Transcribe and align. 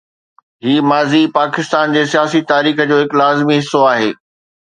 هي 0.67 0.77
ماضي 0.91 1.19
پاڪستان 1.35 1.93
جي 1.97 2.03
سياسي 2.15 2.41
تاريخ 2.53 2.83
جو 2.93 2.99
هڪ 3.05 3.21
لازمي 3.23 3.61
حصو 3.61 3.85
آهي. 3.93 4.11